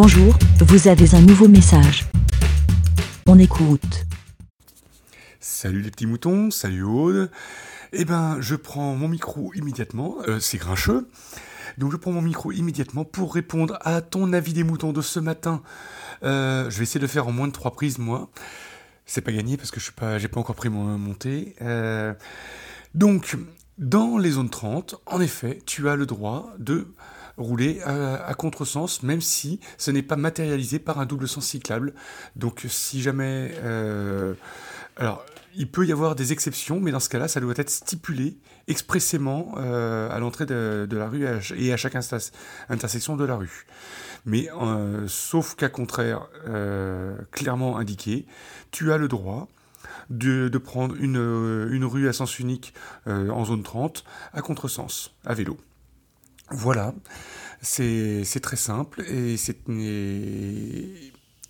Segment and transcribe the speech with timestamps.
[0.00, 2.06] Bonjour, vous avez un nouveau message.
[3.26, 4.06] On écoute.
[5.40, 7.32] Salut les petits moutons, salut Aude.
[7.92, 11.08] Eh ben, je prends mon micro immédiatement, euh, c'est grincheux.
[11.78, 15.18] Donc je prends mon micro immédiatement pour répondre à ton avis des moutons de ce
[15.18, 15.62] matin.
[16.22, 18.30] Euh, je vais essayer de le faire en moins de trois prises, moi.
[19.04, 21.56] C'est pas gagné parce que je suis pas, j'ai pas encore pris mon montée.
[21.60, 22.14] Euh,
[22.94, 23.36] donc,
[23.78, 26.86] dans les zones 30, en effet, tu as le droit de
[27.38, 31.94] rouler à, contresens, même si ce n'est pas matérialisé par un double sens cyclable.
[32.36, 33.54] Donc, si jamais...
[33.62, 34.34] Euh,
[34.96, 35.24] alors,
[35.56, 39.54] il peut y avoir des exceptions, mais dans ce cas-là, ça doit être stipulé expressément
[39.56, 41.96] euh, à l'entrée de, la rue et à chaque
[42.68, 43.66] intersection de la rue.
[44.26, 46.28] Mais euh, sauf cas contraire
[47.30, 48.26] clairement indiqué,
[48.70, 49.48] tu as le droit
[50.10, 52.74] de, prendre une, une, rue à sens unique
[53.06, 55.58] en zone 30 à contresens, à vélo.
[56.50, 56.94] Voilà,
[57.60, 59.36] c'est très simple et,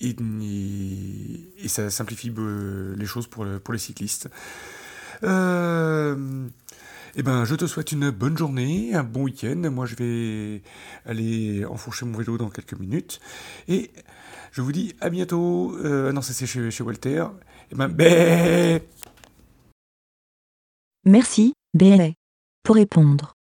[0.00, 2.32] et, ça simplifie
[2.96, 4.28] les choses pour, les cyclistes.
[5.22, 6.48] Euh,
[7.14, 9.70] eh ben, je te souhaite une bonne journée, un bon week-end.
[9.70, 10.62] Moi, je vais
[11.04, 13.20] aller enfourcher mon vélo dans quelques minutes.
[13.68, 13.90] Et
[14.50, 15.76] je vous dis à bientôt.
[15.84, 17.26] Euh, non, c'est chez, Walter.
[17.70, 18.82] Eh ben, bé
[21.04, 22.14] Merci, bé.
[22.62, 23.34] Pour répondre,